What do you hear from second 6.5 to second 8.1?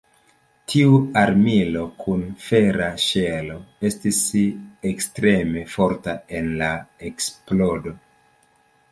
la eksplodo.